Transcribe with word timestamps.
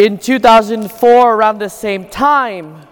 In 0.00 0.16
2004, 0.16 1.34
around 1.34 1.58
the 1.58 1.68
same 1.68 2.06
time, 2.06 2.86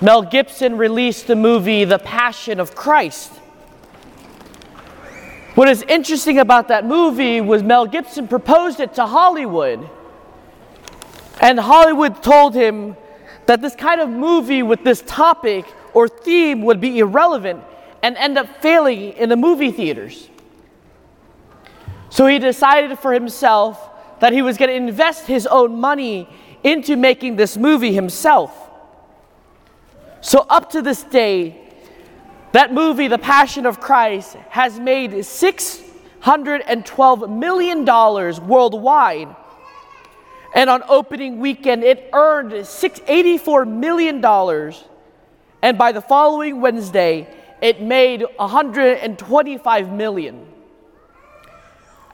Mel 0.00 0.22
Gibson 0.22 0.78
released 0.78 1.26
the 1.26 1.34
movie 1.34 1.82
The 1.82 1.98
Passion 1.98 2.60
of 2.60 2.76
Christ. 2.76 3.32
What 5.56 5.66
is 5.68 5.82
interesting 5.88 6.38
about 6.38 6.68
that 6.68 6.86
movie 6.86 7.40
was 7.40 7.64
Mel 7.64 7.86
Gibson 7.86 8.28
proposed 8.28 8.78
it 8.78 8.94
to 8.94 9.04
Hollywood. 9.04 9.90
And 11.40 11.58
Hollywood 11.58 12.22
told 12.22 12.54
him 12.54 12.96
that 13.46 13.60
this 13.60 13.74
kind 13.74 14.00
of 14.00 14.08
movie 14.08 14.62
with 14.62 14.84
this 14.84 15.02
topic 15.08 15.64
or 15.92 16.06
theme 16.06 16.62
would 16.62 16.80
be 16.80 17.00
irrelevant 17.00 17.64
and 18.04 18.16
end 18.16 18.38
up 18.38 18.62
failing 18.62 19.14
in 19.14 19.28
the 19.28 19.36
movie 19.36 19.72
theaters. 19.72 20.28
So 22.10 22.28
he 22.28 22.38
decided 22.38 22.96
for 23.00 23.12
himself 23.12 23.90
that 24.20 24.32
he 24.32 24.42
was 24.42 24.56
going 24.56 24.70
to 24.70 24.74
invest 24.74 25.26
his 25.26 25.46
own 25.46 25.80
money 25.80 26.28
into 26.62 26.96
making 26.96 27.36
this 27.36 27.56
movie 27.56 27.92
himself. 27.92 28.70
So, 30.20 30.46
up 30.48 30.70
to 30.70 30.82
this 30.82 31.02
day, 31.04 31.60
that 32.52 32.72
movie, 32.72 33.08
The 33.08 33.18
Passion 33.18 33.66
of 33.66 33.80
Christ, 33.80 34.36
has 34.48 34.80
made 34.80 35.10
$612 35.10 37.38
million 37.38 37.84
worldwide. 37.84 39.36
And 40.54 40.70
on 40.70 40.82
opening 40.88 41.38
weekend, 41.38 41.84
it 41.84 42.08
earned 42.14 42.52
$84 42.52 43.68
million. 43.68 44.24
And 45.62 45.76
by 45.76 45.92
the 45.92 46.00
following 46.00 46.62
Wednesday, 46.62 47.28
it 47.60 47.82
made 47.82 48.24
125 48.36 49.92
million. 49.92 50.46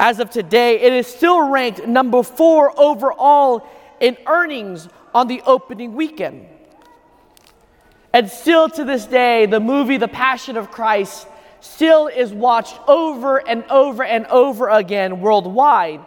As 0.03 0.19
of 0.19 0.31
today, 0.31 0.81
it 0.81 0.93
is 0.93 1.07
still 1.07 1.49
ranked 1.49 1.87
number 1.87 2.25
four 2.25 2.77
overall 2.77 3.65
in 4.01 4.17
earnings 4.27 4.89
on 5.15 5.29
the 5.29 5.41
opening 5.47 5.95
weekend. 5.95 6.49
And 8.13 8.29
still 8.29 8.69
to 8.71 8.83
this 8.83 9.07
day, 9.07 9.47
the 9.47 9.61
movie 9.61 9.99
The 9.99 10.09
Passion 10.09 10.57
of 10.57 10.73
Christ 10.73 11.29
still 11.61 12.09
is 12.09 12.33
watched 12.33 12.77
over 12.89 13.49
and 13.49 13.63
over 13.71 14.03
and 14.03 14.27
over 14.27 14.71
again 14.71 15.21
worldwide. 15.21 16.01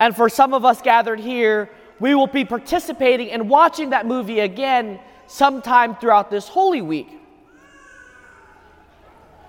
And 0.00 0.16
for 0.16 0.30
some 0.30 0.54
of 0.54 0.64
us 0.64 0.80
gathered 0.80 1.20
here, 1.20 1.68
we 2.00 2.14
will 2.14 2.28
be 2.28 2.46
participating 2.46 3.30
and 3.30 3.50
watching 3.50 3.90
that 3.90 4.06
movie 4.06 4.40
again 4.40 5.00
sometime 5.26 5.96
throughout 5.96 6.30
this 6.30 6.48
Holy 6.48 6.80
Week. 6.80 7.10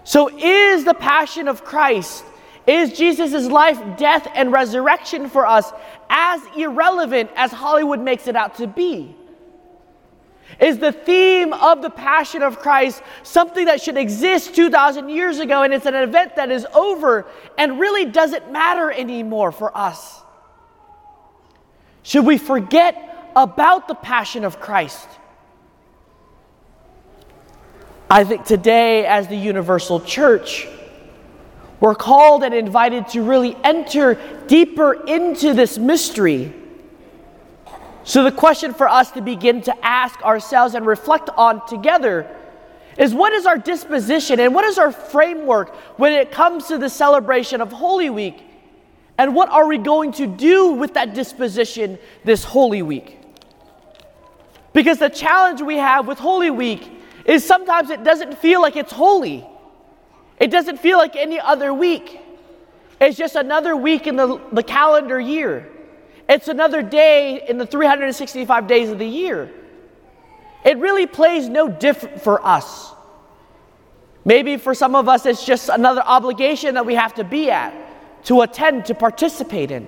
So, 0.03 0.29
is 0.37 0.83
the 0.83 0.93
Passion 0.93 1.47
of 1.47 1.63
Christ 1.63 2.25
is 2.67 2.93
Jesus' 2.93 3.47
life, 3.47 3.79
death, 3.97 4.27
and 4.35 4.51
resurrection 4.51 5.29
for 5.29 5.45
us 5.45 5.71
as 6.09 6.41
irrelevant 6.55 7.31
as 7.35 7.51
Hollywood 7.51 7.99
makes 7.99 8.27
it 8.27 8.35
out 8.35 8.55
to 8.57 8.67
be? 8.67 9.15
Is 10.59 10.77
the 10.77 10.91
theme 10.91 11.53
of 11.53 11.81
the 11.81 11.89
Passion 11.89 12.43
of 12.43 12.59
Christ 12.59 13.01
something 13.23 13.65
that 13.65 13.81
should 13.81 13.97
exist 13.97 14.53
2,000 14.55 15.09
years 15.09 15.39
ago 15.39 15.63
and 15.63 15.73
it's 15.73 15.85
an 15.85 15.95
event 15.95 16.35
that 16.35 16.51
is 16.51 16.67
over 16.73 17.25
and 17.57 17.79
really 17.79 18.05
doesn't 18.05 18.51
matter 18.51 18.91
anymore 18.91 19.51
for 19.51 19.75
us? 19.75 20.21
Should 22.03 22.25
we 22.25 22.37
forget 22.37 23.31
about 23.35 23.87
the 23.87 23.95
Passion 23.95 24.43
of 24.43 24.59
Christ? 24.59 25.07
I 28.09 28.25
think 28.25 28.45
today, 28.45 29.05
as 29.05 29.29
the 29.29 29.37
universal 29.37 30.01
church, 30.01 30.67
we're 31.81 31.95
called 31.95 32.43
and 32.43 32.53
invited 32.53 33.07
to 33.09 33.23
really 33.23 33.57
enter 33.63 34.13
deeper 34.47 34.93
into 34.93 35.53
this 35.53 35.77
mystery. 35.77 36.53
So, 38.03 38.23
the 38.23 38.31
question 38.31 38.73
for 38.73 38.87
us 38.87 39.11
to 39.11 39.21
begin 39.21 39.61
to 39.63 39.85
ask 39.85 40.21
ourselves 40.23 40.75
and 40.75 40.85
reflect 40.85 41.29
on 41.35 41.67
together 41.67 42.33
is 42.97 43.13
what 43.13 43.33
is 43.33 43.45
our 43.45 43.57
disposition 43.57 44.39
and 44.39 44.53
what 44.53 44.63
is 44.63 44.77
our 44.77 44.91
framework 44.91 45.73
when 45.97 46.13
it 46.13 46.31
comes 46.31 46.67
to 46.67 46.77
the 46.77 46.89
celebration 46.89 47.61
of 47.61 47.71
Holy 47.71 48.09
Week? 48.09 48.41
And 49.17 49.35
what 49.35 49.49
are 49.49 49.67
we 49.67 49.77
going 49.77 50.13
to 50.13 50.27
do 50.27 50.73
with 50.73 50.93
that 50.93 51.13
disposition 51.13 51.97
this 52.23 52.43
Holy 52.43 52.81
Week? 52.81 53.19
Because 54.73 54.99
the 54.99 55.09
challenge 55.09 55.61
we 55.61 55.77
have 55.77 56.07
with 56.07 56.17
Holy 56.17 56.49
Week 56.49 56.89
is 57.25 57.45
sometimes 57.45 57.89
it 57.89 58.03
doesn't 58.03 58.37
feel 58.37 58.61
like 58.61 58.75
it's 58.75 58.91
holy. 58.91 59.45
It 60.41 60.49
doesn't 60.49 60.79
feel 60.79 60.97
like 60.97 61.15
any 61.15 61.39
other 61.39 61.71
week. 61.71 62.19
It's 62.99 63.15
just 63.15 63.35
another 63.35 63.75
week 63.75 64.07
in 64.07 64.15
the, 64.15 64.41
the 64.51 64.63
calendar 64.63 65.19
year. 65.19 65.69
It's 66.27 66.47
another 66.47 66.81
day 66.81 67.45
in 67.47 67.59
the 67.59 67.65
365 67.65 68.65
days 68.65 68.89
of 68.89 68.97
the 68.97 69.07
year. 69.07 69.53
It 70.65 70.79
really 70.79 71.05
plays 71.05 71.47
no 71.47 71.69
different 71.69 72.21
for 72.21 72.43
us. 72.45 72.91
Maybe 74.25 74.57
for 74.57 74.73
some 74.73 74.95
of 74.95 75.07
us, 75.07 75.27
it's 75.27 75.45
just 75.45 75.69
another 75.69 76.01
obligation 76.01 76.73
that 76.73 76.87
we 76.87 76.95
have 76.95 77.13
to 77.15 77.23
be 77.23 77.51
at, 77.51 77.73
to 78.25 78.41
attend, 78.41 78.85
to 78.85 78.95
participate 78.95 79.69
in. 79.69 79.87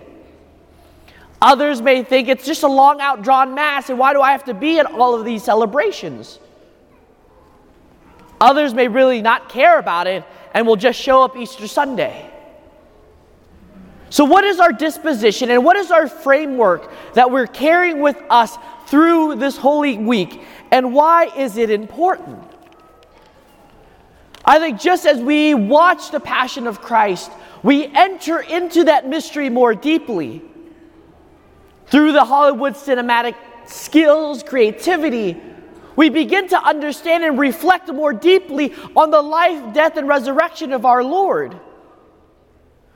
Others 1.41 1.81
may 1.81 2.03
think 2.03 2.27
it's 2.27 2.45
just 2.45 2.61
a 2.61 2.67
long 2.67 3.01
outdrawn 3.01 3.55
mass, 3.55 3.89
and 3.89 3.97
why 3.97 4.13
do 4.13 4.21
I 4.21 4.31
have 4.31 4.43
to 4.45 4.53
be 4.53 4.77
at 4.77 4.85
all 4.85 5.15
of 5.15 5.25
these 5.25 5.43
celebrations? 5.43 6.39
Others 8.39 8.73
may 8.73 8.87
really 8.87 9.21
not 9.21 9.49
care 9.49 9.79
about 9.79 10.05
it 10.05 10.23
and 10.53 10.67
will 10.67 10.75
just 10.75 10.99
show 10.99 11.23
up 11.23 11.35
Easter 11.35 11.67
Sunday. 11.67 12.29
So, 14.09 14.25
what 14.25 14.43
is 14.43 14.59
our 14.59 14.71
disposition 14.71 15.49
and 15.49 15.63
what 15.65 15.75
is 15.75 15.89
our 15.89 16.07
framework 16.07 16.91
that 17.15 17.31
we're 17.31 17.47
carrying 17.47 17.99
with 17.99 18.21
us 18.29 18.57
through 18.85 19.35
this 19.35 19.57
Holy 19.57 19.97
Week? 19.97 20.41
And 20.71 20.93
why 20.93 21.31
is 21.35 21.57
it 21.57 21.71
important? 21.71 22.43
I 24.45 24.59
think 24.59 24.79
just 24.79 25.05
as 25.05 25.19
we 25.19 25.55
watch 25.55 26.11
the 26.11 26.19
Passion 26.19 26.67
of 26.67 26.81
Christ, 26.81 27.31
we 27.63 27.85
enter 27.87 28.39
into 28.41 28.83
that 28.83 29.07
mystery 29.07 29.49
more 29.49 29.73
deeply 29.73 30.43
through 31.87 32.11
the 32.11 32.25
Hollywood 32.25 32.73
cinematic 32.73 33.35
skills, 33.65 34.43
creativity, 34.43 35.41
we 35.95 36.09
begin 36.09 36.47
to 36.49 36.57
understand 36.57 37.23
and 37.23 37.37
reflect 37.37 37.91
more 37.91 38.13
deeply 38.13 38.73
on 38.95 39.11
the 39.11 39.21
life, 39.21 39.73
death, 39.73 39.97
and 39.97 40.07
resurrection 40.07 40.73
of 40.73 40.85
our 40.85 41.03
Lord. 41.03 41.59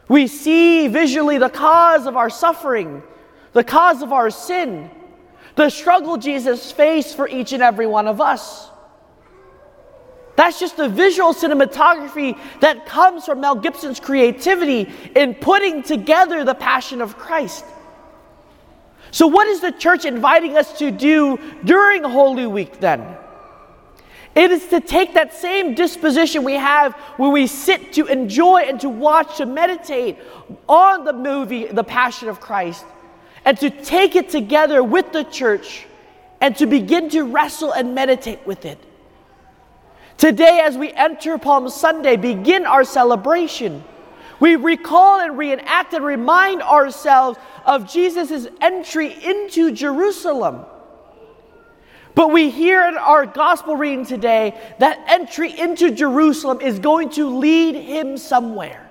We 0.07 0.27
see 0.27 0.87
visually 0.87 1.37
the 1.37 1.49
cause 1.49 2.05
of 2.05 2.15
our 2.15 2.29
suffering, 2.29 3.03
the 3.53 3.63
cause 3.63 4.01
of 4.01 4.13
our 4.13 4.29
sin, 4.29 4.89
the 5.55 5.69
struggle 5.69 6.17
Jesus 6.17 6.71
faced 6.71 7.15
for 7.15 7.27
each 7.27 7.51
and 7.51 7.61
every 7.61 7.87
one 7.87 8.07
of 8.07 8.21
us. 8.21 8.69
That's 10.37 10.59
just 10.59 10.77
the 10.77 10.87
visual 10.87 11.33
cinematography 11.33 12.39
that 12.59 12.85
comes 12.85 13.25
from 13.25 13.41
Mel 13.41 13.55
Gibson's 13.55 13.99
creativity 13.99 14.87
in 15.15 15.33
putting 15.33 15.81
together 15.81 16.43
the 16.43 16.53
passion 16.53 17.01
of 17.01 17.17
Christ. 17.17 17.65
So, 19.17 19.25
what 19.25 19.47
is 19.47 19.61
the 19.61 19.71
church 19.71 20.05
inviting 20.05 20.55
us 20.57 20.77
to 20.77 20.91
do 20.91 21.39
during 21.65 22.03
Holy 22.03 22.45
Week 22.45 22.79
then? 22.79 23.17
It 24.35 24.51
is 24.51 24.67
to 24.67 24.79
take 24.79 25.15
that 25.15 25.33
same 25.33 25.73
disposition 25.73 26.43
we 26.43 26.53
have 26.53 26.93
when 27.17 27.31
we 27.31 27.47
sit 27.47 27.93
to 27.93 28.05
enjoy 28.05 28.65
and 28.67 28.79
to 28.81 28.89
watch, 28.89 29.37
to 29.37 29.47
meditate 29.47 30.19
on 30.69 31.03
the 31.03 31.13
movie, 31.13 31.65
The 31.65 31.83
Passion 31.83 32.29
of 32.29 32.39
Christ, 32.39 32.85
and 33.43 33.57
to 33.57 33.71
take 33.71 34.15
it 34.15 34.29
together 34.29 34.83
with 34.83 35.11
the 35.11 35.23
church 35.23 35.87
and 36.39 36.55
to 36.57 36.67
begin 36.67 37.09
to 37.09 37.23
wrestle 37.23 37.71
and 37.71 37.95
meditate 37.95 38.45
with 38.45 38.65
it. 38.65 38.77
Today, 40.19 40.61
as 40.63 40.77
we 40.77 40.93
enter 40.93 41.39
Palm 41.39 41.69
Sunday, 41.69 42.17
begin 42.17 42.67
our 42.67 42.83
celebration. 42.83 43.83
We 44.39 44.55
recall 44.55 45.19
and 45.19 45.37
reenact 45.37 45.93
and 45.93 46.05
remind 46.05 46.61
ourselves 46.61 47.39
of 47.65 47.91
Jesus' 47.91 48.47
entry 48.61 49.13
into 49.23 49.71
Jerusalem. 49.71 50.65
But 52.13 52.31
we 52.31 52.49
hear 52.49 52.87
in 52.87 52.97
our 52.97 53.25
gospel 53.25 53.75
reading 53.75 54.05
today 54.05 54.59
that 54.79 55.03
entry 55.07 55.57
into 55.57 55.91
Jerusalem 55.91 56.61
is 56.61 56.79
going 56.79 57.11
to 57.11 57.37
lead 57.37 57.75
him 57.75 58.17
somewhere. 58.17 58.89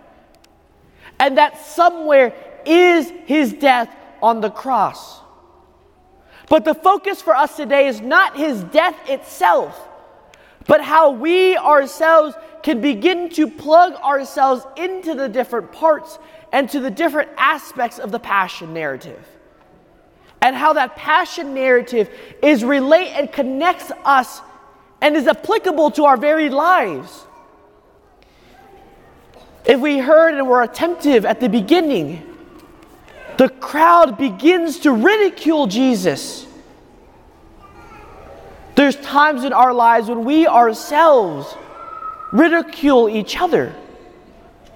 And 1.18 1.38
that 1.38 1.64
somewhere 1.66 2.34
is 2.64 3.12
his 3.24 3.52
death 3.52 3.94
on 4.22 4.40
the 4.40 4.50
cross. 4.50 5.20
But 6.48 6.64
the 6.64 6.74
focus 6.74 7.20
for 7.20 7.34
us 7.34 7.56
today 7.56 7.88
is 7.88 8.00
not 8.00 8.36
his 8.36 8.62
death 8.64 8.96
itself, 9.08 9.76
but 10.66 10.80
how 10.80 11.10
we 11.10 11.56
ourselves 11.56 12.34
can 12.62 12.80
begin 12.80 13.28
to 13.30 13.48
plug 13.48 13.94
ourselves 13.94 14.66
into 14.76 15.14
the 15.14 15.28
different 15.28 15.70
parts 15.72 16.18
and 16.52 16.68
to 16.70 16.80
the 16.80 16.90
different 16.90 17.30
aspects 17.36 17.98
of 17.98 18.10
the 18.10 18.18
passion 18.18 18.74
narrative. 18.74 19.24
And 20.42 20.54
how 20.54 20.72
that 20.74 20.96
passion 20.96 21.54
narrative 21.54 22.10
is 22.42 22.64
relate 22.64 23.10
and 23.10 23.30
connects 23.30 23.90
us 24.04 24.40
and 25.00 25.16
is 25.16 25.26
applicable 25.26 25.90
to 25.92 26.04
our 26.04 26.16
very 26.16 26.48
lives. 26.48 27.24
If 29.64 29.80
we 29.80 29.98
heard 29.98 30.34
and 30.34 30.48
were 30.48 30.62
attentive 30.62 31.24
at 31.24 31.40
the 31.40 31.48
beginning, 31.48 32.22
the 33.36 33.48
crowd 33.48 34.16
begins 34.16 34.80
to 34.80 34.92
ridicule 34.92 35.66
Jesus. 35.66 36.45
There's 38.86 39.04
times 39.04 39.42
in 39.42 39.52
our 39.52 39.74
lives 39.74 40.06
when 40.08 40.24
we 40.24 40.46
ourselves 40.46 41.52
ridicule 42.30 43.08
each 43.08 43.36
other, 43.36 43.74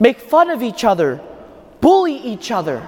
make 0.01 0.19
fun 0.19 0.51
of 0.51 0.65
each 0.65 0.83
other, 0.83 1.21
bully 1.81 2.17
each 2.17 2.51
other. 2.51 2.85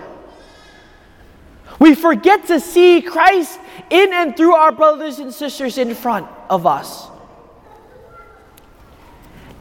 We 1.78 1.94
forget 1.94 2.48
to 2.48 2.58
see 2.58 3.00
Christ 3.02 3.60
in 3.88 4.12
and 4.12 4.36
through 4.36 4.54
our 4.54 4.72
brothers 4.72 5.20
and 5.20 5.32
sisters 5.32 5.78
in 5.78 5.94
front 5.94 6.26
of 6.50 6.66
us. 6.66 7.06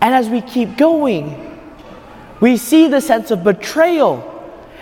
And 0.02 0.16
as 0.16 0.30
we 0.30 0.42
keep 0.42 0.78
going, 0.78 1.62
we 2.40 2.58
see 2.58 2.88
the 2.88 3.02
sense 3.02 3.30
of 3.30 3.44
betrayal 3.44 4.31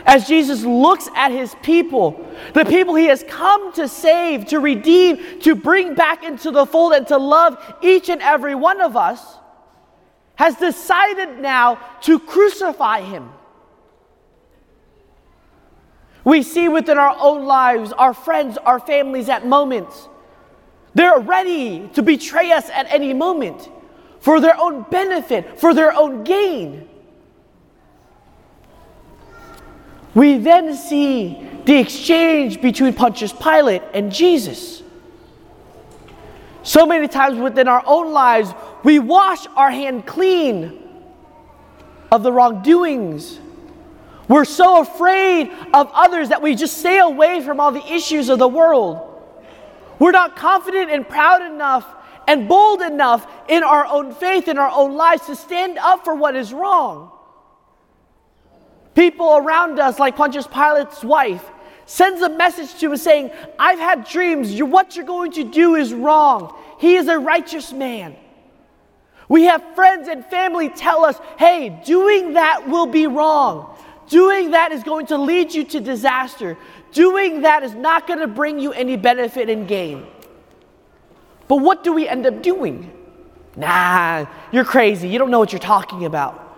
as 0.05 0.27
Jesus 0.27 0.63
looks 0.63 1.09
at 1.15 1.31
his 1.31 1.55
people, 1.61 2.25
the 2.53 2.65
people 2.65 2.95
he 2.95 3.05
has 3.05 3.23
come 3.27 3.73
to 3.73 3.87
save, 3.87 4.45
to 4.47 4.59
redeem, 4.59 5.39
to 5.41 5.55
bring 5.55 5.93
back 5.93 6.23
into 6.23 6.51
the 6.51 6.65
fold, 6.65 6.93
and 6.93 7.07
to 7.07 7.17
love 7.17 7.57
each 7.81 8.09
and 8.09 8.21
every 8.21 8.55
one 8.55 8.81
of 8.81 8.95
us, 8.95 9.37
has 10.35 10.55
decided 10.55 11.39
now 11.39 11.75
to 12.01 12.19
crucify 12.19 13.01
him. 13.01 13.29
We 16.23 16.43
see 16.43 16.69
within 16.69 16.97
our 16.97 17.15
own 17.19 17.45
lives, 17.45 17.91
our 17.93 18.13
friends, 18.13 18.57
our 18.57 18.79
families 18.79 19.29
at 19.29 19.45
moments. 19.45 20.07
They're 20.93 21.19
ready 21.19 21.87
to 21.93 22.01
betray 22.01 22.51
us 22.51 22.69
at 22.69 22.91
any 22.91 23.13
moment 23.13 23.69
for 24.19 24.41
their 24.41 24.59
own 24.59 24.85
benefit, 24.89 25.59
for 25.59 25.73
their 25.73 25.93
own 25.93 26.23
gain. 26.23 26.88
We 30.19 30.37
then 30.37 30.75
see 30.75 31.41
the 31.63 31.77
exchange 31.77 32.61
between 32.61 32.93
Pontius 32.93 33.31
Pilate 33.31 33.81
and 33.93 34.11
Jesus. 34.11 34.83
So 36.61 36.85
many 36.85 37.07
times 37.07 37.39
within 37.39 37.69
our 37.69 37.81
own 37.85 38.11
lives, 38.11 38.53
we 38.83 38.99
wash 38.99 39.47
our 39.55 39.71
hand 39.71 40.05
clean 40.05 40.77
of 42.11 42.23
the 42.23 42.33
wrongdoings. 42.33 43.39
We're 44.27 44.43
so 44.43 44.81
afraid 44.81 45.53
of 45.73 45.89
others 45.93 46.27
that 46.27 46.41
we 46.41 46.53
just 46.53 46.79
stay 46.79 46.99
away 46.99 47.39
from 47.39 47.61
all 47.61 47.71
the 47.71 47.87
issues 47.89 48.27
of 48.27 48.39
the 48.39 48.47
world. 48.49 48.99
We're 49.99 50.11
not 50.11 50.35
confident 50.35 50.91
and 50.91 51.07
proud 51.07 51.43
enough 51.43 51.87
and 52.27 52.49
bold 52.49 52.81
enough 52.81 53.25
in 53.47 53.63
our 53.63 53.85
own 53.85 54.13
faith, 54.13 54.49
in 54.49 54.57
our 54.57 54.69
own 54.69 54.97
lives, 54.97 55.27
to 55.27 55.35
stand 55.37 55.77
up 55.77 56.03
for 56.03 56.13
what 56.13 56.35
is 56.35 56.51
wrong. 56.51 57.13
People 58.99 59.37
around 59.37 59.79
us, 59.79 59.97
like 59.97 60.17
Pontius 60.17 60.45
Pilate's 60.45 61.05
wife, 61.05 61.49
sends 61.85 62.21
a 62.21 62.27
message 62.27 62.77
to 62.81 62.91
him 62.91 62.97
saying, 62.97 63.31
I've 63.57 63.79
had 63.79 64.03
dreams. 64.03 64.53
You're, 64.53 64.67
what 64.67 64.97
you're 64.97 65.05
going 65.05 65.31
to 65.31 65.45
do 65.45 65.75
is 65.75 65.93
wrong. 65.93 66.53
He 66.81 66.97
is 66.97 67.07
a 67.07 67.17
righteous 67.17 67.71
man. 67.71 68.17
We 69.29 69.43
have 69.43 69.63
friends 69.73 70.09
and 70.09 70.25
family 70.25 70.67
tell 70.67 71.05
us, 71.05 71.17
hey, 71.37 71.81
doing 71.85 72.33
that 72.33 72.67
will 72.67 72.87
be 72.87 73.07
wrong. 73.07 73.73
Doing 74.09 74.51
that 74.51 74.73
is 74.73 74.83
going 74.83 75.05
to 75.05 75.17
lead 75.17 75.53
you 75.53 75.63
to 75.63 75.79
disaster. 75.79 76.57
Doing 76.91 77.43
that 77.43 77.63
is 77.63 77.73
not 77.73 78.05
going 78.05 78.19
to 78.19 78.27
bring 78.27 78.59
you 78.59 78.73
any 78.73 78.97
benefit 78.97 79.49
and 79.49 79.65
gain. 79.65 80.07
But 81.47 81.61
what 81.61 81.85
do 81.85 81.93
we 81.93 82.05
end 82.05 82.25
up 82.25 82.43
doing? 82.43 82.91
Nah, 83.55 84.25
you're 84.51 84.65
crazy. 84.65 85.07
You 85.07 85.19
don't 85.19 85.31
know 85.31 85.39
what 85.39 85.53
you're 85.53 85.59
talking 85.59 86.03
about. 86.03 86.48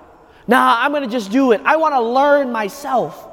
Nah, 0.52 0.82
I'm 0.82 0.92
going 0.92 1.04
to 1.04 1.10
just 1.10 1.32
do 1.32 1.54
it. 1.54 1.62
I 1.64 1.78
want 1.78 1.94
to 1.94 2.02
learn 2.02 2.52
myself. 2.52 3.26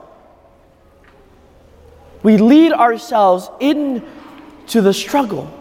We 2.23 2.37
lead 2.37 2.73
ourselves 2.73 3.51
into 3.59 4.81
the 4.81 4.95
struggle. 4.95 5.53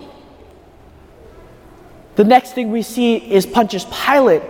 The 2.13 2.25
next 2.25 2.53
thing 2.53 2.69
we 2.69 2.83
see 2.83 3.15
is 3.15 3.47
Pontius 3.47 3.87
Pilate 3.91 4.43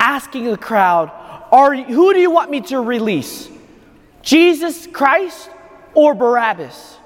asking 0.00 0.44
the 0.44 0.56
crowd, 0.56 1.10
Are, 1.52 1.74
Who 1.74 2.14
do 2.14 2.20
you 2.20 2.30
want 2.30 2.50
me 2.50 2.62
to 2.62 2.80
release? 2.80 3.50
Jesus 4.22 4.86
Christ 4.86 5.50
or 5.92 6.14
Barabbas? 6.14 6.96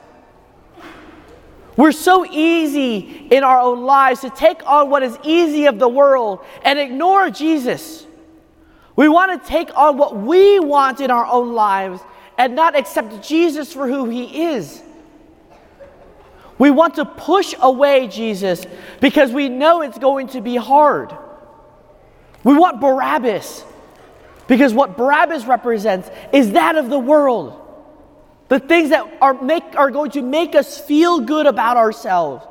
We're 1.77 1.91
so 1.91 2.25
easy 2.25 3.27
in 3.33 3.43
our 3.43 3.59
own 3.59 3.83
lives 3.83 4.21
to 4.21 4.31
take 4.31 4.65
on 4.65 4.91
what 4.91 5.03
is 5.03 5.19
easy 5.25 5.67
of 5.67 5.81
the 5.81 5.89
world 5.89 6.45
and 6.63 6.79
ignore 6.79 7.31
Jesus. 7.31 8.07
We 9.01 9.09
want 9.09 9.43
to 9.43 9.49
take 9.49 9.75
on 9.79 9.97
what 9.97 10.15
we 10.15 10.61
want 10.61 11.01
in 11.01 11.11
our 11.11 11.25
own 11.25 11.55
lives 11.55 12.03
and 12.37 12.55
not 12.55 12.77
accept 12.77 13.27
Jesus 13.27 13.73
for 13.73 13.89
who 13.89 14.11
he 14.11 14.49
is. 14.49 14.83
We 16.59 16.71
want 16.71 16.97
to 16.97 17.07
push 17.07 17.55
away 17.59 18.09
Jesus 18.09 18.67
because 19.01 19.33
we 19.33 19.49
know 19.49 19.81
it's 19.81 19.99
going 19.99 20.27
to 20.29 20.43
be 20.43 20.57
hard. 20.57 21.17
We 22.45 22.53
want 22.53 22.83
Barabbas 22.83 23.65
because 24.47 24.75
what 24.75 24.99
Barabbas 24.99 25.47
represents 25.47 26.11
is 26.31 26.53
that 26.53 26.77
of 26.77 26.91
the 26.91 26.99
world. 26.99 27.59
The 28.49 28.61
things 28.61 28.91
that 28.91 29.11
are, 29.23 29.33
make, 29.33 29.65
are 29.77 29.91
going 29.91 30.11
to 30.11 30.21
make 30.21 30.55
us 30.55 30.79
feel 30.79 31.21
good 31.21 31.47
about 31.47 31.79
ourselves. 31.79 32.47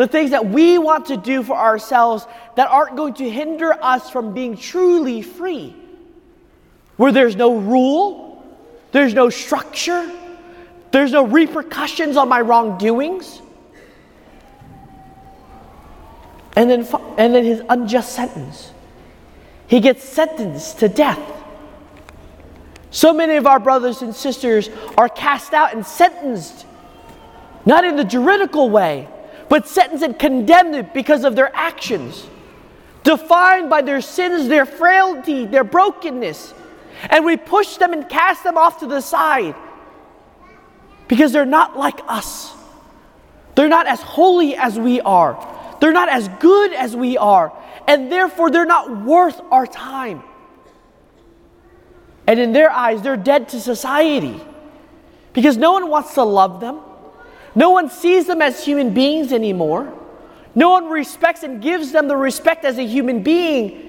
The 0.00 0.08
things 0.08 0.30
that 0.30 0.46
we 0.46 0.78
want 0.78 1.08
to 1.08 1.18
do 1.18 1.42
for 1.42 1.54
ourselves 1.54 2.26
that 2.56 2.70
aren't 2.70 2.96
going 2.96 3.12
to 3.16 3.28
hinder 3.28 3.74
us 3.84 4.08
from 4.08 4.32
being 4.32 4.56
truly 4.56 5.20
free. 5.20 5.76
Where 6.96 7.12
there's 7.12 7.36
no 7.36 7.58
rule, 7.58 8.42
there's 8.92 9.12
no 9.12 9.28
structure, 9.28 10.10
there's 10.90 11.12
no 11.12 11.26
repercussions 11.26 12.16
on 12.16 12.30
my 12.30 12.40
wrongdoings. 12.40 13.42
And 16.56 16.70
then, 16.70 16.88
and 17.18 17.34
then 17.34 17.44
his 17.44 17.60
unjust 17.68 18.14
sentence. 18.14 18.72
He 19.66 19.80
gets 19.80 20.02
sentenced 20.02 20.78
to 20.78 20.88
death. 20.88 21.20
So 22.90 23.12
many 23.12 23.36
of 23.36 23.46
our 23.46 23.60
brothers 23.60 24.00
and 24.00 24.16
sisters 24.16 24.70
are 24.96 25.10
cast 25.10 25.52
out 25.52 25.74
and 25.74 25.84
sentenced, 25.84 26.64
not 27.66 27.84
in 27.84 27.96
the 27.96 28.04
juridical 28.04 28.70
way, 28.70 29.06
but 29.50 29.66
sentenced 29.66 30.04
and 30.04 30.18
condemned 30.18 30.92
because 30.94 31.24
of 31.24 31.34
their 31.34 31.54
actions, 31.54 32.26
defined 33.02 33.68
by 33.68 33.82
their 33.82 34.00
sins, 34.00 34.48
their 34.48 34.64
frailty, 34.64 35.44
their 35.44 35.64
brokenness. 35.64 36.54
And 37.10 37.24
we 37.24 37.36
push 37.36 37.76
them 37.76 37.92
and 37.92 38.08
cast 38.08 38.44
them 38.44 38.56
off 38.56 38.78
to 38.78 38.86
the 38.86 39.00
side 39.00 39.56
because 41.08 41.32
they're 41.32 41.44
not 41.44 41.76
like 41.76 42.00
us. 42.06 42.54
They're 43.56 43.68
not 43.68 43.88
as 43.88 44.00
holy 44.00 44.54
as 44.54 44.78
we 44.78 45.00
are. 45.00 45.36
They're 45.80 45.92
not 45.92 46.08
as 46.08 46.28
good 46.38 46.72
as 46.72 46.94
we 46.94 47.18
are. 47.18 47.52
And 47.88 48.12
therefore, 48.12 48.52
they're 48.52 48.64
not 48.64 49.04
worth 49.04 49.40
our 49.50 49.66
time. 49.66 50.22
And 52.28 52.38
in 52.38 52.52
their 52.52 52.70
eyes, 52.70 53.02
they're 53.02 53.16
dead 53.16 53.48
to 53.48 53.60
society 53.60 54.40
because 55.32 55.56
no 55.56 55.72
one 55.72 55.88
wants 55.88 56.14
to 56.14 56.22
love 56.22 56.60
them. 56.60 56.80
No 57.54 57.70
one 57.70 57.90
sees 57.90 58.26
them 58.26 58.42
as 58.42 58.64
human 58.64 58.94
beings 58.94 59.32
anymore. 59.32 59.92
No 60.54 60.70
one 60.70 60.88
respects 60.88 61.42
and 61.42 61.62
gives 61.62 61.92
them 61.92 62.08
the 62.08 62.16
respect 62.16 62.64
as 62.64 62.78
a 62.78 62.86
human 62.86 63.22
being. 63.22 63.86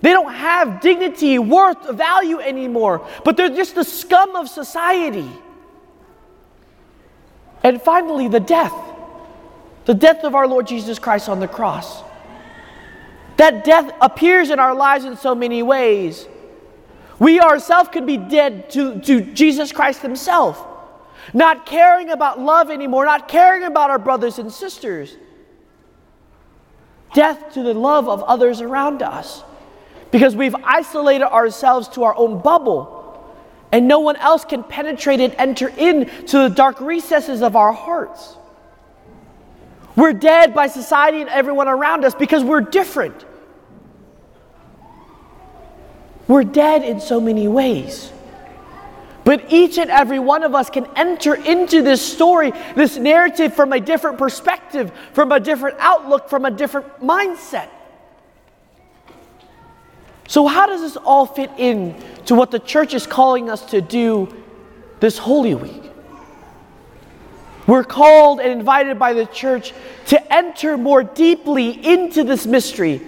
They 0.00 0.10
don't 0.10 0.32
have 0.32 0.80
dignity, 0.80 1.38
worth, 1.38 1.90
value 1.90 2.38
anymore, 2.38 3.06
but 3.24 3.36
they're 3.36 3.48
just 3.48 3.74
the 3.74 3.84
scum 3.84 4.36
of 4.36 4.48
society. 4.48 5.28
And 7.62 7.82
finally, 7.82 8.28
the 8.28 8.40
death 8.40 8.74
the 9.88 9.94
death 9.94 10.22
of 10.22 10.34
our 10.34 10.46
Lord 10.46 10.66
Jesus 10.66 10.98
Christ 10.98 11.30
on 11.30 11.40
the 11.40 11.48
cross. 11.48 12.02
That 13.38 13.64
death 13.64 13.90
appears 14.02 14.50
in 14.50 14.58
our 14.58 14.74
lives 14.74 15.06
in 15.06 15.16
so 15.16 15.34
many 15.34 15.62
ways. 15.62 16.28
We 17.18 17.40
ourselves 17.40 17.88
could 17.88 18.04
be 18.04 18.18
dead 18.18 18.68
to, 18.72 19.00
to 19.00 19.22
Jesus 19.22 19.72
Christ 19.72 20.02
Himself 20.02 20.62
not 21.34 21.66
caring 21.66 22.10
about 22.10 22.40
love 22.40 22.70
anymore, 22.70 23.04
not 23.04 23.28
caring 23.28 23.64
about 23.64 23.90
our 23.90 23.98
brothers 23.98 24.38
and 24.38 24.52
sisters. 24.52 25.16
Death 27.14 27.54
to 27.54 27.62
the 27.62 27.74
love 27.74 28.08
of 28.08 28.22
others 28.22 28.60
around 28.60 29.02
us 29.02 29.42
because 30.10 30.36
we've 30.36 30.54
isolated 30.64 31.26
ourselves 31.26 31.88
to 31.88 32.04
our 32.04 32.16
own 32.16 32.40
bubble 32.40 32.98
and 33.72 33.86
no 33.86 33.98
one 34.00 34.16
else 34.16 34.44
can 34.44 34.62
penetrate 34.62 35.20
and 35.20 35.34
enter 35.34 35.68
into 35.68 36.38
the 36.38 36.48
dark 36.48 36.80
recesses 36.80 37.42
of 37.42 37.56
our 37.56 37.72
hearts. 37.72 38.36
We're 39.96 40.12
dead 40.12 40.54
by 40.54 40.68
society 40.68 41.20
and 41.20 41.28
everyone 41.28 41.68
around 41.68 42.04
us 42.04 42.14
because 42.14 42.44
we're 42.44 42.60
different. 42.60 43.24
We're 46.28 46.44
dead 46.44 46.82
in 46.82 47.00
so 47.00 47.20
many 47.20 47.48
ways. 47.48 48.12
But 49.28 49.52
each 49.52 49.76
and 49.76 49.90
every 49.90 50.18
one 50.18 50.42
of 50.42 50.54
us 50.54 50.70
can 50.70 50.86
enter 50.96 51.34
into 51.34 51.82
this 51.82 52.00
story, 52.00 52.50
this 52.74 52.96
narrative 52.96 53.52
from 53.52 53.74
a 53.74 53.78
different 53.78 54.16
perspective, 54.16 54.90
from 55.12 55.32
a 55.32 55.38
different 55.38 55.76
outlook, 55.80 56.30
from 56.30 56.46
a 56.46 56.50
different 56.50 57.02
mindset. 57.02 57.68
So, 60.28 60.46
how 60.46 60.64
does 60.64 60.80
this 60.80 60.96
all 60.96 61.26
fit 61.26 61.50
in 61.58 61.94
to 62.24 62.34
what 62.34 62.50
the 62.50 62.58
church 62.58 62.94
is 62.94 63.06
calling 63.06 63.50
us 63.50 63.66
to 63.66 63.82
do 63.82 64.34
this 64.98 65.18
Holy 65.18 65.54
Week. 65.54 65.82
We're 67.66 67.84
called 67.84 68.40
and 68.40 68.50
invited 68.50 68.98
by 68.98 69.12
the 69.12 69.26
church 69.26 69.74
to 70.06 70.32
enter 70.32 70.78
more 70.78 71.02
deeply 71.02 71.86
into 71.86 72.24
this 72.24 72.46
mystery 72.46 73.02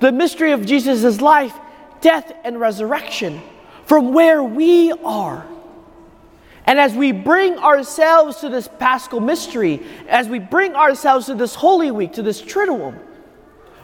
the 0.00 0.12
mystery 0.12 0.52
of 0.52 0.64
Jesus' 0.64 1.20
life, 1.20 1.52
death, 2.00 2.32
and 2.42 2.58
resurrection 2.58 3.42
from 3.84 4.14
where 4.14 4.42
we 4.42 4.92
are. 4.92 5.44
And 6.68 6.78
as 6.78 6.94
we 6.94 7.12
bring 7.12 7.56
ourselves 7.56 8.40
to 8.40 8.50
this 8.50 8.68
paschal 8.68 9.20
mystery, 9.20 9.80
as 10.06 10.28
we 10.28 10.38
bring 10.38 10.74
ourselves 10.74 11.24
to 11.24 11.34
this 11.34 11.54
Holy 11.54 11.90
Week, 11.90 12.12
to 12.12 12.22
this 12.22 12.42
Triduum, 12.42 12.98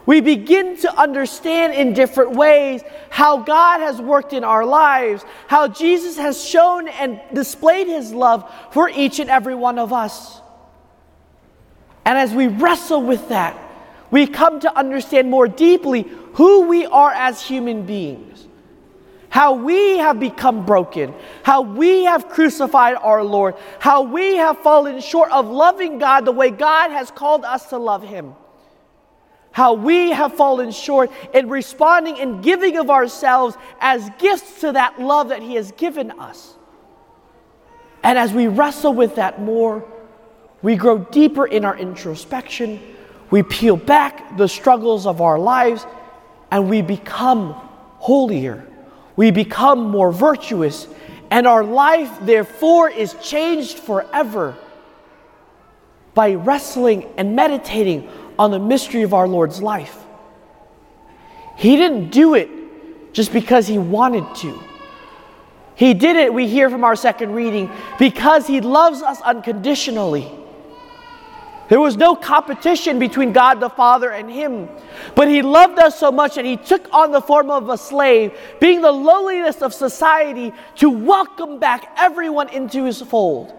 we 0.05 0.21
begin 0.21 0.77
to 0.81 0.95
understand 0.95 1.73
in 1.73 1.93
different 1.93 2.33
ways 2.33 2.83
how 3.09 3.37
God 3.37 3.79
has 3.79 3.99
worked 3.99 4.33
in 4.33 4.43
our 4.43 4.63
lives, 4.63 5.25
how 5.47 5.67
Jesus 5.67 6.15
has 6.17 6.47
shown 6.47 6.87
and 6.87 7.19
displayed 7.33 7.87
his 7.87 8.13
love 8.13 8.53
for 8.69 8.87
each 8.87 9.17
and 9.17 9.31
every 9.31 9.55
one 9.55 9.79
of 9.79 9.91
us. 9.91 10.39
And 12.05 12.19
as 12.19 12.35
we 12.35 12.45
wrestle 12.45 13.01
with 13.01 13.29
that, 13.29 13.59
we 14.11 14.27
come 14.27 14.59
to 14.59 14.77
understand 14.77 15.31
more 15.31 15.47
deeply 15.47 16.03
who 16.33 16.67
we 16.67 16.85
are 16.85 17.11
as 17.11 17.41
human 17.41 17.87
beings, 17.87 18.47
how 19.35 19.51
we 19.53 19.97
have 19.97 20.17
become 20.17 20.65
broken, 20.65 21.13
how 21.43 21.59
we 21.59 22.05
have 22.05 22.29
crucified 22.29 22.95
our 22.95 23.21
Lord, 23.21 23.55
how 23.79 24.01
we 24.01 24.37
have 24.37 24.57
fallen 24.59 25.01
short 25.01 25.29
of 25.29 25.49
loving 25.49 25.99
God 25.99 26.23
the 26.23 26.31
way 26.31 26.51
God 26.51 26.91
has 26.91 27.11
called 27.11 27.43
us 27.43 27.65
to 27.71 27.77
love 27.77 28.01
Him 28.01 28.33
how 29.51 29.73
we 29.73 30.11
have 30.11 30.33
fallen 30.33 30.69
short 30.69 31.09
in 31.33 31.47
responding 31.47 32.19
and 32.19 32.43
giving 32.43 32.75
of 32.75 32.89
ourselves 32.89 33.55
as 33.79 34.09
gifts 34.19 34.59
to 34.59 34.73
that 34.73 34.99
love 34.99 35.29
that 35.29 35.41
He 35.41 35.55
has 35.55 35.71
given 35.73 36.11
us. 36.19 36.55
And 38.03 38.19
as 38.19 38.33
we 38.33 38.47
wrestle 38.47 38.93
with 38.93 39.15
that 39.15 39.41
more, 39.41 39.85
we 40.61 40.75
grow 40.75 40.97
deeper 40.97 41.45
in 41.45 41.63
our 41.63 41.77
introspection, 41.77 42.81
we 43.29 43.43
peel 43.43 43.77
back 43.77 44.35
the 44.35 44.47
struggles 44.47 45.05
of 45.07 45.21
our 45.21 45.39
lives, 45.39 45.85
and 46.51 46.69
we 46.69 46.81
become 46.81 47.53
holier. 47.99 48.67
We 49.15 49.31
become 49.31 49.89
more 49.89 50.11
virtuous, 50.11 50.87
and 51.31 51.47
our 51.47 51.63
life, 51.63 52.11
therefore, 52.21 52.89
is 52.89 53.15
changed 53.21 53.79
forever 53.79 54.55
by 56.13 56.33
wrestling 56.33 57.09
and 57.17 57.35
meditating 57.35 58.09
on 58.37 58.51
the 58.51 58.59
mystery 58.59 59.03
of 59.03 59.13
our 59.13 59.27
Lord's 59.27 59.61
life. 59.61 59.97
He 61.57 61.75
didn't 61.75 62.09
do 62.09 62.35
it 62.35 62.49
just 63.13 63.31
because 63.31 63.67
he 63.67 63.77
wanted 63.77 64.35
to. 64.37 64.59
He 65.75 65.93
did 65.93 66.15
it, 66.15 66.33
we 66.33 66.47
hear 66.47 66.69
from 66.69 66.83
our 66.83 66.95
second 66.95 67.33
reading, 67.33 67.69
because 67.99 68.47
he 68.47 68.61
loves 68.61 69.01
us 69.01 69.21
unconditionally. 69.21 70.31
There 71.67 71.79
was 71.79 71.97
no 71.97 72.15
competition 72.15 72.99
between 72.99 73.33
God 73.33 73.59
the 73.59 73.69
Father 73.69 74.11
and 74.11 74.29
him. 74.29 74.69
But 75.15 75.27
he 75.27 75.41
loved 75.41 75.79
us 75.79 75.97
so 75.99 76.11
much 76.11 76.35
that 76.35 76.45
he 76.45 76.57
took 76.57 76.87
on 76.93 77.11
the 77.11 77.21
form 77.21 77.49
of 77.49 77.69
a 77.69 77.77
slave, 77.77 78.37
being 78.59 78.81
the 78.81 78.91
lowliness 78.91 79.61
of 79.61 79.73
society, 79.73 80.53
to 80.75 80.89
welcome 80.89 81.57
back 81.59 81.91
everyone 81.97 82.49
into 82.49 82.85
his 82.85 83.01
fold 83.01 83.53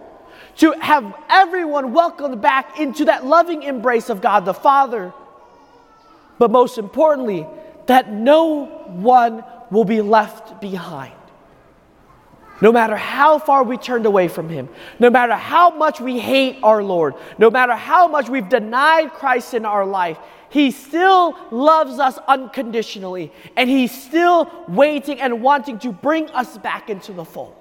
to 0.57 0.71
have 0.71 1.13
everyone 1.29 1.93
welcomed 1.93 2.41
back 2.41 2.79
into 2.79 3.05
that 3.05 3.25
loving 3.25 3.63
embrace 3.63 4.09
of 4.09 4.21
God 4.21 4.45
the 4.45 4.53
Father. 4.53 5.13
But 6.37 6.51
most 6.51 6.77
importantly, 6.77 7.47
that 7.85 8.11
no 8.11 8.65
one 8.65 9.43
will 9.71 9.85
be 9.85 10.01
left 10.01 10.59
behind. 10.59 11.13
No 12.59 12.71
matter 12.71 12.95
how 12.95 13.37
far 13.37 13.63
we 13.63 13.77
turned 13.77 14.05
away 14.05 14.27
from 14.27 14.49
Him, 14.49 14.67
no 14.99 15.09
matter 15.09 15.33
how 15.33 15.69
much 15.69 16.01
we 16.01 16.17
hate 16.17 16.57
our 16.63 16.83
Lord, 16.83 17.13
no 17.37 17.51
matter 17.51 17.73
how 17.73 18.07
much 18.07 18.29
we've 18.29 18.49
denied 18.49 19.13
Christ 19.13 19.53
in 19.53 19.63
our 19.65 19.85
life, 19.85 20.17
He 20.49 20.71
still 20.71 21.37
loves 21.51 21.99
us 21.99 22.17
unconditionally, 22.27 23.31
and 23.55 23.69
He's 23.69 23.91
still 23.91 24.51
waiting 24.67 25.21
and 25.21 25.43
wanting 25.43 25.77
to 25.79 25.91
bring 25.91 26.29
us 26.31 26.57
back 26.57 26.89
into 26.89 27.13
the 27.13 27.25
fold. 27.25 27.55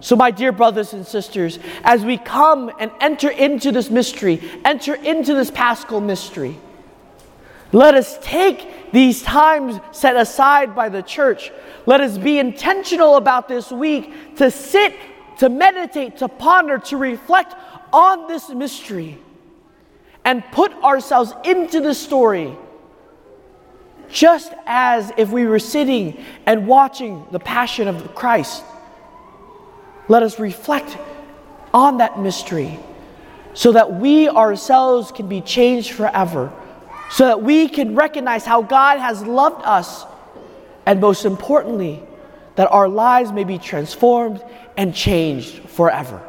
So, 0.00 0.14
my 0.14 0.30
dear 0.30 0.52
brothers 0.52 0.92
and 0.92 1.06
sisters, 1.06 1.58
as 1.82 2.04
we 2.04 2.18
come 2.18 2.70
and 2.78 2.90
enter 3.00 3.30
into 3.30 3.72
this 3.72 3.88
mystery, 3.88 4.42
enter 4.66 4.94
into 4.94 5.34
this 5.34 5.50
paschal 5.50 6.02
mystery, 6.02 6.58
let 7.72 7.94
us 7.94 8.18
take 8.20 8.68
these 8.92 9.22
times 9.22 9.80
set 9.92 10.16
aside 10.16 10.74
by 10.74 10.88
the 10.88 11.02
church. 11.02 11.50
Let 11.86 12.00
us 12.00 12.18
be 12.18 12.38
intentional 12.38 13.16
about 13.16 13.48
this 13.48 13.70
week 13.70 14.36
to 14.36 14.50
sit, 14.50 14.94
to 15.38 15.48
meditate, 15.48 16.18
to 16.18 16.28
ponder, 16.28 16.78
to 16.78 16.96
reflect 16.96 17.54
on 17.92 18.28
this 18.28 18.48
mystery 18.48 19.18
and 20.24 20.44
put 20.52 20.72
ourselves 20.82 21.32
into 21.44 21.80
the 21.80 21.94
story. 21.94 22.56
Just 24.08 24.52
as 24.66 25.12
if 25.16 25.30
we 25.30 25.46
were 25.46 25.58
sitting 25.58 26.24
and 26.46 26.66
watching 26.66 27.26
the 27.32 27.40
passion 27.40 27.88
of 27.88 28.14
Christ. 28.14 28.64
Let 30.08 30.22
us 30.22 30.38
reflect 30.38 30.96
on 31.74 31.98
that 31.98 32.18
mystery 32.18 32.78
so 33.54 33.72
that 33.72 33.94
we 33.94 34.28
ourselves 34.28 35.10
can 35.10 35.28
be 35.28 35.40
changed 35.40 35.92
forever, 35.92 36.52
so 37.10 37.26
that 37.26 37.42
we 37.42 37.68
can 37.68 37.94
recognize 37.94 38.44
how 38.44 38.62
God 38.62 38.98
has 38.98 39.22
loved 39.22 39.62
us, 39.64 40.04
and 40.84 41.00
most 41.00 41.24
importantly, 41.24 42.02
that 42.56 42.70
our 42.70 42.88
lives 42.88 43.32
may 43.32 43.44
be 43.44 43.58
transformed 43.58 44.42
and 44.76 44.94
changed 44.94 45.68
forever. 45.68 46.22